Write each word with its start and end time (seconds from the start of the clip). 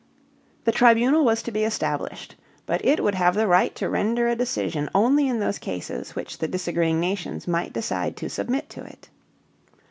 The 0.63 0.71
tribunal 0.71 1.23
was 1.23 1.43
to 1.43 1.51
be 1.51 1.63
established, 1.63 2.33
but 2.65 2.83
it 2.83 3.03
would 3.03 3.13
have 3.13 3.35
the 3.35 3.45
right 3.45 3.75
to 3.75 3.87
render 3.87 4.27
a 4.27 4.35
decision 4.35 4.89
only 4.95 5.27
in 5.27 5.37
those 5.39 5.59
cases 5.59 6.15
which 6.15 6.39
the 6.39 6.47
disagreeing 6.47 6.99
nations 6.99 7.47
might 7.47 7.71
decide 7.73 8.17
to 8.17 8.27
submit 8.27 8.67
to 8.71 8.83
it. 8.83 9.09